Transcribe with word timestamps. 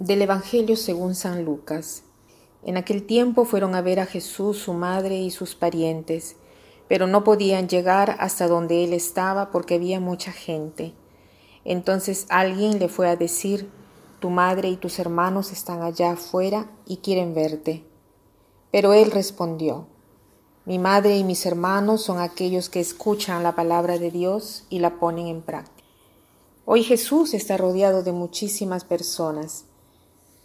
Del 0.00 0.22
Evangelio 0.22 0.76
según 0.76 1.14
San 1.14 1.44
Lucas. 1.44 2.04
En 2.62 2.78
aquel 2.78 3.04
tiempo 3.04 3.44
fueron 3.44 3.74
a 3.74 3.82
ver 3.82 4.00
a 4.00 4.06
Jesús 4.06 4.56
su 4.56 4.72
madre 4.72 5.18
y 5.18 5.30
sus 5.30 5.54
parientes, 5.54 6.36
pero 6.88 7.06
no 7.06 7.22
podían 7.22 7.68
llegar 7.68 8.16
hasta 8.18 8.48
donde 8.48 8.82
él 8.82 8.94
estaba 8.94 9.50
porque 9.50 9.74
había 9.74 10.00
mucha 10.00 10.32
gente. 10.32 10.94
Entonces 11.66 12.24
alguien 12.30 12.78
le 12.78 12.88
fue 12.88 13.10
a 13.10 13.16
decir, 13.16 13.68
Tu 14.20 14.30
madre 14.30 14.70
y 14.70 14.76
tus 14.76 14.98
hermanos 14.98 15.52
están 15.52 15.82
allá 15.82 16.12
afuera 16.12 16.70
y 16.86 16.96
quieren 16.96 17.34
verte. 17.34 17.84
Pero 18.72 18.94
él 18.94 19.10
respondió, 19.10 19.86
Mi 20.64 20.78
madre 20.78 21.18
y 21.18 21.24
mis 21.24 21.44
hermanos 21.44 22.00
son 22.00 22.20
aquellos 22.20 22.70
que 22.70 22.80
escuchan 22.80 23.42
la 23.42 23.54
palabra 23.54 23.98
de 23.98 24.10
Dios 24.10 24.64
y 24.70 24.78
la 24.78 24.98
ponen 24.98 25.26
en 25.26 25.42
práctica. 25.42 25.86
Hoy 26.64 26.84
Jesús 26.84 27.34
está 27.34 27.58
rodeado 27.58 28.02
de 28.02 28.12
muchísimas 28.12 28.84
personas 28.84 29.66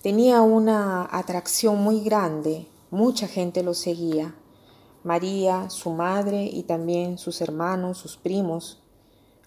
Tenía 0.05 0.44
una 0.44 1.09
atracción 1.12 1.82
muy 1.82 2.00
grande, 2.02 2.68
mucha 2.91 3.27
gente 3.27 3.63
lo 3.63 3.73
seguía. 3.73 4.36
María, 5.04 5.72
su 5.72 5.90
madre 5.90 6.44
y 6.44 6.62
también 6.62 7.18
sus 7.18 7.41
hermanos, 7.41 7.98
sus 7.98 8.16
primos, 8.16 8.84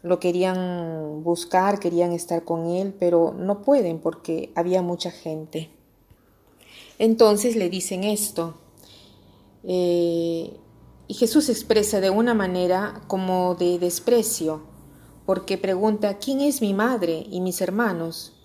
lo 0.02 0.18
querían 0.18 1.22
buscar, 1.22 1.78
querían 1.78 2.10
estar 2.10 2.42
con 2.42 2.66
él, 2.66 2.92
pero 2.98 3.32
no 3.38 3.62
pueden 3.62 4.00
porque 4.00 4.50
había 4.56 4.82
mucha 4.82 5.12
gente. 5.12 5.70
Entonces 6.98 7.54
le 7.54 7.70
dicen 7.70 8.02
esto. 8.02 8.54
Eh, 9.62 10.56
y 11.06 11.14
Jesús 11.14 11.50
expresa 11.50 12.00
de 12.00 12.10
una 12.10 12.34
manera 12.34 13.02
como 13.06 13.54
de 13.54 13.78
desprecio, 13.78 14.62
porque 15.24 15.56
pregunta, 15.56 16.18
¿quién 16.18 16.40
es 16.40 16.60
mi 16.60 16.74
madre 16.74 17.24
y 17.30 17.40
mis 17.42 17.60
hermanos? 17.60 18.37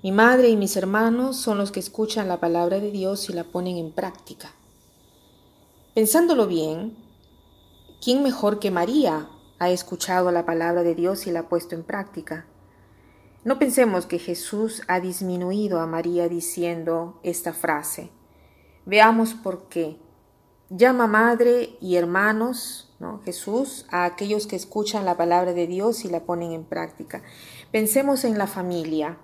Mi 0.00 0.12
madre 0.12 0.48
y 0.48 0.56
mis 0.56 0.76
hermanos 0.76 1.36
son 1.38 1.58
los 1.58 1.72
que 1.72 1.80
escuchan 1.80 2.28
la 2.28 2.38
palabra 2.38 2.78
de 2.78 2.92
Dios 2.92 3.28
y 3.30 3.32
la 3.32 3.42
ponen 3.42 3.78
en 3.78 3.90
práctica. 3.90 4.52
Pensándolo 5.92 6.46
bien, 6.46 6.96
¿quién 8.00 8.22
mejor 8.22 8.60
que 8.60 8.70
María 8.70 9.28
ha 9.58 9.70
escuchado 9.70 10.30
la 10.30 10.46
palabra 10.46 10.84
de 10.84 10.94
Dios 10.94 11.26
y 11.26 11.32
la 11.32 11.40
ha 11.40 11.48
puesto 11.48 11.74
en 11.74 11.82
práctica? 11.82 12.46
No 13.42 13.58
pensemos 13.58 14.06
que 14.06 14.20
Jesús 14.20 14.82
ha 14.86 15.00
disminuido 15.00 15.80
a 15.80 15.86
María 15.88 16.28
diciendo 16.28 17.18
esta 17.24 17.52
frase. 17.52 18.12
Veamos 18.86 19.34
por 19.34 19.68
qué. 19.68 19.96
Llama 20.70 21.08
madre 21.08 21.76
y 21.80 21.96
hermanos, 21.96 22.94
¿no? 23.00 23.20
Jesús, 23.24 23.84
a 23.90 24.04
aquellos 24.04 24.46
que 24.46 24.54
escuchan 24.54 25.04
la 25.04 25.16
palabra 25.16 25.54
de 25.54 25.66
Dios 25.66 26.04
y 26.04 26.08
la 26.08 26.20
ponen 26.20 26.52
en 26.52 26.62
práctica. 26.62 27.20
Pensemos 27.72 28.22
en 28.22 28.38
la 28.38 28.46
familia 28.46 29.18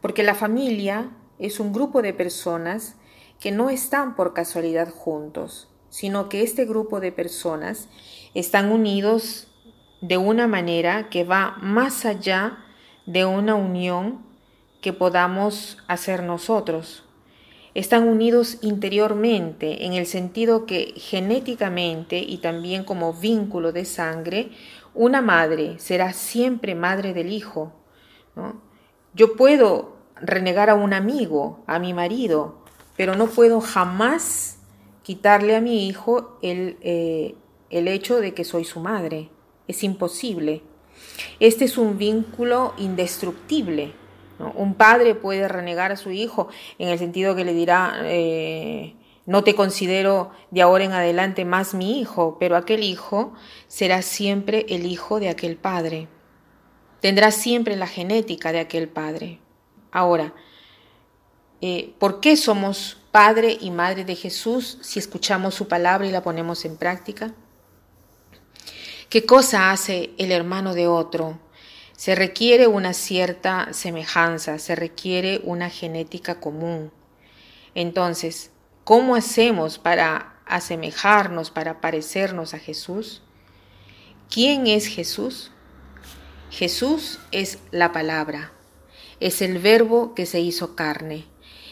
porque 0.00 0.22
la 0.22 0.34
familia 0.34 1.10
es 1.38 1.60
un 1.60 1.72
grupo 1.72 2.02
de 2.02 2.12
personas 2.12 2.96
que 3.38 3.50
no 3.50 3.70
están 3.70 4.16
por 4.16 4.34
casualidad 4.34 4.90
juntos, 4.90 5.68
sino 5.88 6.28
que 6.28 6.42
este 6.42 6.64
grupo 6.64 7.00
de 7.00 7.12
personas 7.12 7.88
están 8.34 8.70
unidos 8.70 9.48
de 10.00 10.16
una 10.16 10.46
manera 10.46 11.08
que 11.10 11.24
va 11.24 11.56
más 11.60 12.04
allá 12.04 12.58
de 13.06 13.24
una 13.24 13.54
unión 13.54 14.24
que 14.80 14.92
podamos 14.92 15.78
hacer 15.88 16.22
nosotros. 16.22 17.04
Están 17.74 18.08
unidos 18.08 18.58
interiormente 18.62 19.84
en 19.86 19.92
el 19.92 20.06
sentido 20.06 20.66
que 20.66 20.94
genéticamente 20.96 22.18
y 22.18 22.38
también 22.38 22.84
como 22.84 23.12
vínculo 23.12 23.72
de 23.72 23.84
sangre, 23.84 24.50
una 24.94 25.22
madre 25.22 25.78
será 25.78 26.12
siempre 26.12 26.74
madre 26.74 27.14
del 27.14 27.32
hijo. 27.32 27.72
¿no? 28.34 28.69
Yo 29.20 29.36
puedo 29.36 29.98
renegar 30.16 30.70
a 30.70 30.74
un 30.74 30.94
amigo, 30.94 31.62
a 31.66 31.78
mi 31.78 31.92
marido, 31.92 32.54
pero 32.96 33.16
no 33.16 33.26
puedo 33.26 33.60
jamás 33.60 34.60
quitarle 35.02 35.54
a 35.56 35.60
mi 35.60 35.86
hijo 35.86 36.38
el, 36.40 36.78
eh, 36.80 37.34
el 37.68 37.86
hecho 37.86 38.18
de 38.18 38.32
que 38.32 38.44
soy 38.44 38.64
su 38.64 38.80
madre. 38.80 39.28
Es 39.68 39.84
imposible. 39.84 40.62
Este 41.38 41.66
es 41.66 41.76
un 41.76 41.98
vínculo 41.98 42.72
indestructible. 42.78 43.92
Un 44.54 44.72
padre 44.72 45.14
puede 45.14 45.48
renegar 45.48 45.92
a 45.92 45.96
su 45.96 46.10
hijo 46.10 46.48
en 46.78 46.88
el 46.88 46.98
sentido 46.98 47.36
que 47.36 47.44
le 47.44 47.52
dirá, 47.52 48.00
eh, 48.04 48.94
no 49.26 49.44
te 49.44 49.54
considero 49.54 50.30
de 50.50 50.62
ahora 50.62 50.84
en 50.84 50.92
adelante 50.92 51.44
más 51.44 51.74
mi 51.74 52.00
hijo, 52.00 52.38
pero 52.40 52.56
aquel 52.56 52.82
hijo 52.82 53.34
será 53.68 54.00
siempre 54.00 54.64
el 54.70 54.86
hijo 54.86 55.20
de 55.20 55.28
aquel 55.28 55.56
padre 55.56 56.08
tendrá 57.00 57.30
siempre 57.30 57.76
la 57.76 57.86
genética 57.86 58.52
de 58.52 58.60
aquel 58.60 58.88
padre. 58.88 59.38
Ahora, 59.90 60.34
eh, 61.60 61.94
¿por 61.98 62.20
qué 62.20 62.36
somos 62.36 62.98
padre 63.10 63.58
y 63.60 63.70
madre 63.70 64.04
de 64.04 64.16
Jesús 64.16 64.78
si 64.82 64.98
escuchamos 64.98 65.54
su 65.54 65.68
palabra 65.68 66.06
y 66.06 66.12
la 66.12 66.22
ponemos 66.22 66.64
en 66.64 66.76
práctica? 66.76 67.34
¿Qué 69.08 69.26
cosa 69.26 69.72
hace 69.72 70.10
el 70.18 70.30
hermano 70.30 70.74
de 70.74 70.86
otro? 70.86 71.38
Se 71.96 72.14
requiere 72.14 72.66
una 72.66 72.94
cierta 72.94 73.72
semejanza, 73.72 74.58
se 74.58 74.74
requiere 74.74 75.40
una 75.44 75.68
genética 75.68 76.40
común. 76.40 76.92
Entonces, 77.74 78.52
¿cómo 78.84 79.16
hacemos 79.16 79.78
para 79.78 80.40
asemejarnos, 80.46 81.50
para 81.50 81.80
parecernos 81.80 82.54
a 82.54 82.58
Jesús? 82.58 83.22
¿Quién 84.30 84.66
es 84.66 84.86
Jesús? 84.86 85.52
Jesús 86.60 87.20
es 87.32 87.58
la 87.70 87.90
palabra, 87.90 88.52
es 89.18 89.40
el 89.40 89.60
verbo 89.60 90.14
que 90.14 90.26
se 90.26 90.40
hizo 90.40 90.76
carne. 90.76 91.24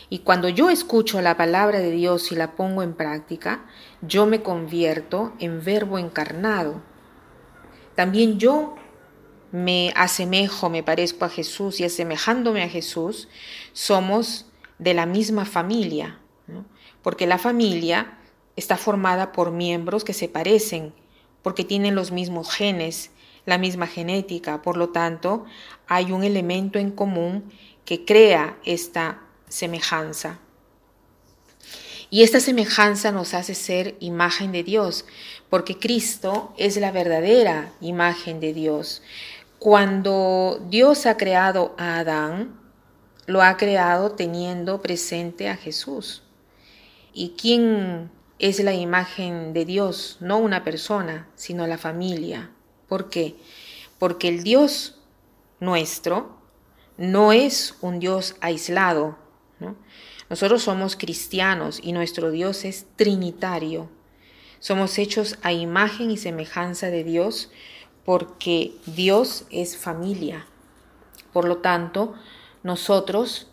Y 0.08 0.20
cuando 0.20 0.48
yo 0.48 0.70
escucho 0.70 1.20
la 1.20 1.36
palabra 1.36 1.78
de 1.80 1.90
Dios 1.90 2.32
y 2.32 2.36
la 2.36 2.52
pongo 2.52 2.82
en 2.82 2.94
práctica, 2.94 3.66
yo 4.00 4.24
me 4.24 4.40
convierto 4.40 5.34
en 5.40 5.62
verbo 5.62 5.98
encarnado. 5.98 6.80
También 7.96 8.38
yo 8.38 8.76
me 9.52 9.92
asemejo, 9.94 10.70
me 10.70 10.82
parezco 10.82 11.26
a 11.26 11.28
Jesús 11.28 11.80
y 11.80 11.84
asemejándome 11.84 12.62
a 12.62 12.70
Jesús, 12.70 13.28
somos 13.74 14.46
de 14.78 14.94
la 14.94 15.04
misma 15.04 15.44
familia, 15.44 16.18
porque 17.02 17.26
la 17.26 17.36
familia 17.36 18.16
está 18.56 18.78
formada 18.78 19.32
por 19.32 19.50
miembros 19.50 20.02
que 20.02 20.14
se 20.14 20.30
parecen, 20.30 20.94
porque 21.42 21.64
tienen 21.64 21.94
los 21.94 22.10
mismos 22.10 22.50
genes, 22.50 23.10
la 23.48 23.56
misma 23.56 23.86
genética, 23.86 24.60
por 24.60 24.76
lo 24.76 24.90
tanto, 24.90 25.46
hay 25.86 26.12
un 26.12 26.22
elemento 26.22 26.78
en 26.78 26.90
común 26.90 27.50
que 27.86 28.04
crea 28.04 28.58
esta 28.66 29.22
semejanza. 29.48 30.38
Y 32.10 32.24
esta 32.24 32.40
semejanza 32.40 33.10
nos 33.10 33.32
hace 33.32 33.54
ser 33.54 33.96
imagen 34.00 34.52
de 34.52 34.64
Dios, 34.64 35.06
porque 35.48 35.78
Cristo 35.78 36.52
es 36.58 36.76
la 36.76 36.92
verdadera 36.92 37.72
imagen 37.80 38.38
de 38.38 38.52
Dios. 38.52 39.02
Cuando 39.58 40.62
Dios 40.68 41.06
ha 41.06 41.16
creado 41.16 41.74
a 41.78 41.96
Adán, 42.00 42.60
lo 43.24 43.40
ha 43.40 43.56
creado 43.56 44.10
teniendo 44.12 44.82
presente 44.82 45.48
a 45.48 45.56
Jesús. 45.56 46.22
¿Y 47.14 47.30
quién 47.30 48.10
es 48.38 48.60
la 48.62 48.74
imagen 48.74 49.54
de 49.54 49.64
Dios? 49.64 50.18
No 50.20 50.36
una 50.36 50.64
persona, 50.64 51.28
sino 51.34 51.66
la 51.66 51.78
familia. 51.78 52.50
¿Por 52.88 53.10
qué? 53.10 53.36
Porque 53.98 54.28
el 54.28 54.42
Dios 54.42 54.98
nuestro 55.60 56.38
no 56.96 57.32
es 57.32 57.76
un 57.80 58.00
Dios 58.00 58.36
aislado. 58.40 59.18
Nosotros 60.30 60.62
somos 60.62 60.96
cristianos 60.96 61.80
y 61.82 61.92
nuestro 61.92 62.30
Dios 62.30 62.64
es 62.64 62.86
trinitario. 62.96 63.88
Somos 64.58 64.98
hechos 64.98 65.38
a 65.42 65.52
imagen 65.52 66.10
y 66.10 66.16
semejanza 66.16 66.88
de 66.88 67.04
Dios 67.04 67.50
porque 68.04 68.72
Dios 68.86 69.44
es 69.50 69.76
familia. 69.76 70.46
Por 71.32 71.46
lo 71.46 71.58
tanto, 71.58 72.14
nosotros 72.62 73.48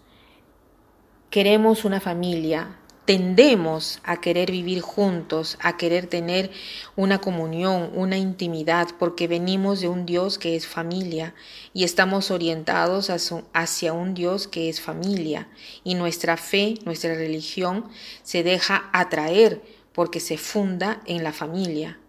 queremos 1.29 1.85
una 1.85 1.99
familia 1.99 2.79
tendemos 3.05 3.99
a 4.03 4.19
querer 4.19 4.51
vivir 4.51 4.81
juntos, 4.81 5.57
a 5.61 5.77
querer 5.77 6.07
tener 6.07 6.51
una 6.95 7.19
comunión, 7.19 7.91
una 7.93 8.17
intimidad, 8.17 8.89
porque 8.97 9.27
venimos 9.27 9.79
de 9.79 9.87
un 9.87 10.05
Dios 10.05 10.39
que 10.39 10.55
es 10.55 10.67
familia 10.67 11.35
y 11.73 11.83
estamos 11.83 12.31
orientados 12.31 13.11
hacia 13.53 13.93
un 13.93 14.15
Dios 14.15 14.47
que 14.47 14.69
es 14.69 14.81
familia. 14.81 15.47
Y 15.83 15.93
nuestra 15.93 16.35
fe, 16.35 16.75
nuestra 16.83 17.13
religión 17.13 17.85
se 18.23 18.43
deja 18.43 18.89
atraer 18.91 19.61
porque 19.93 20.19
se 20.19 20.37
funda 20.37 21.01
en 21.05 21.23
la 21.23 21.31
familia. 21.31 21.99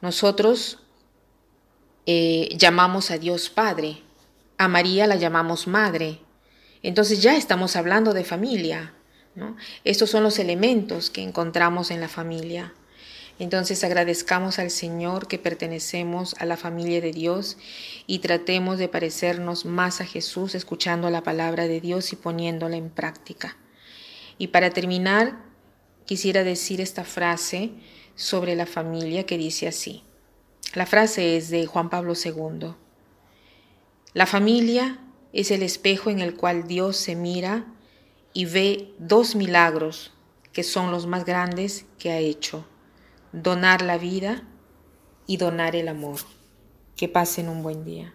Nosotros 0.00 0.80
eh, 2.06 2.48
llamamos 2.56 3.10
a 3.10 3.18
Dios 3.18 3.50
Padre, 3.50 4.02
a 4.56 4.66
María 4.68 5.06
la 5.06 5.16
llamamos 5.16 5.66
Madre. 5.66 6.20
Entonces 6.82 7.20
ya 7.20 7.36
estamos 7.36 7.76
hablando 7.76 8.14
de 8.14 8.24
familia, 8.24 8.94
estos 9.84 10.10
son 10.10 10.22
los 10.22 10.38
elementos 10.38 11.10
que 11.10 11.22
encontramos 11.22 11.90
en 11.90 12.00
la 12.00 12.08
familia. 12.08 12.72
Entonces 13.38 13.84
agradezcamos 13.84 14.58
al 14.58 14.70
Señor 14.70 15.28
que 15.28 15.38
pertenecemos 15.38 16.34
a 16.38 16.46
la 16.46 16.56
familia 16.56 17.02
de 17.02 17.12
Dios 17.12 17.58
y 18.06 18.20
tratemos 18.20 18.78
de 18.78 18.88
parecernos 18.88 19.66
más 19.66 20.00
a 20.00 20.06
Jesús 20.06 20.54
escuchando 20.54 21.10
la 21.10 21.22
palabra 21.22 21.68
de 21.68 21.80
Dios 21.80 22.12
y 22.12 22.16
poniéndola 22.16 22.76
en 22.76 22.88
práctica. 22.88 23.58
Y 24.38 24.48
para 24.48 24.70
terminar, 24.70 25.36
quisiera 26.06 26.44
decir 26.44 26.80
esta 26.80 27.04
frase 27.04 27.72
sobre 28.14 28.54
la 28.54 28.64
familia 28.64 29.26
que 29.26 29.36
dice 29.36 29.68
así. 29.68 30.02
La 30.74 30.86
frase 30.86 31.36
es 31.36 31.50
de 31.50 31.66
Juan 31.66 31.90
Pablo 31.90 32.14
II. 32.14 32.74
La 34.14 34.26
familia 34.26 34.98
es 35.34 35.50
el 35.50 35.62
espejo 35.62 36.08
en 36.08 36.20
el 36.20 36.36
cual 36.36 36.66
Dios 36.66 36.96
se 36.96 37.14
mira 37.16 37.66
y 38.36 38.44
ve 38.44 38.94
dos 38.98 39.34
milagros 39.34 40.12
que 40.52 40.62
son 40.62 40.90
los 40.90 41.06
más 41.06 41.24
grandes 41.24 41.86
que 41.98 42.10
ha 42.10 42.18
hecho 42.18 42.66
donar 43.32 43.80
la 43.80 43.96
vida 43.96 44.42
y 45.26 45.38
donar 45.38 45.74
el 45.74 45.88
amor. 45.88 46.18
Que 46.96 47.08
pasen 47.08 47.48
un 47.48 47.62
buen 47.62 47.86
día. 47.86 48.12